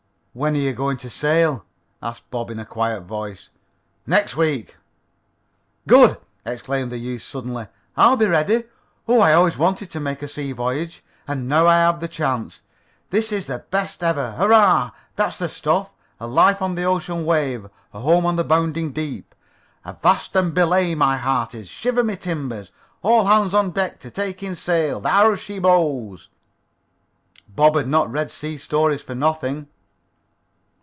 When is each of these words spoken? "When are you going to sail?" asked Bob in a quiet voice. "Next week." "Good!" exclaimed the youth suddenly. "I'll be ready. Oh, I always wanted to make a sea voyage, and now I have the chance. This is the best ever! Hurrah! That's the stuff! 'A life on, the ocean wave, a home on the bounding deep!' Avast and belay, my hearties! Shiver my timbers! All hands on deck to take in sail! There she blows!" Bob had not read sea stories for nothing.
"When 0.33 0.55
are 0.55 0.59
you 0.59 0.71
going 0.71 0.95
to 0.99 1.09
sail?" 1.09 1.65
asked 2.01 2.31
Bob 2.31 2.49
in 2.51 2.57
a 2.57 2.63
quiet 2.63 3.01
voice. 3.01 3.49
"Next 4.07 4.37
week." 4.37 4.77
"Good!" 5.87 6.17
exclaimed 6.45 6.89
the 6.89 6.97
youth 6.99 7.21
suddenly. 7.21 7.67
"I'll 7.97 8.15
be 8.15 8.27
ready. 8.27 8.63
Oh, 9.09 9.19
I 9.19 9.33
always 9.33 9.57
wanted 9.57 9.91
to 9.91 9.99
make 9.99 10.23
a 10.23 10.29
sea 10.29 10.53
voyage, 10.53 11.03
and 11.27 11.49
now 11.49 11.67
I 11.67 11.79
have 11.79 11.99
the 11.99 12.07
chance. 12.07 12.61
This 13.09 13.33
is 13.33 13.47
the 13.47 13.57
best 13.59 14.01
ever! 14.01 14.31
Hurrah! 14.37 14.91
That's 15.17 15.37
the 15.39 15.49
stuff! 15.49 15.91
'A 16.21 16.27
life 16.27 16.61
on, 16.61 16.75
the 16.75 16.85
ocean 16.85 17.25
wave, 17.25 17.67
a 17.93 17.99
home 17.99 18.25
on 18.25 18.37
the 18.37 18.45
bounding 18.45 18.93
deep!' 18.93 19.35
Avast 19.85 20.33
and 20.37 20.53
belay, 20.53 20.95
my 20.95 21.17
hearties! 21.17 21.67
Shiver 21.67 22.05
my 22.05 22.15
timbers! 22.15 22.71
All 23.01 23.25
hands 23.25 23.53
on 23.53 23.71
deck 23.71 23.99
to 23.99 24.09
take 24.09 24.41
in 24.41 24.55
sail! 24.55 25.01
There 25.01 25.35
she 25.35 25.59
blows!" 25.59 26.29
Bob 27.49 27.75
had 27.75 27.87
not 27.87 28.09
read 28.09 28.31
sea 28.31 28.57
stories 28.57 29.01
for 29.01 29.13
nothing. 29.13 29.67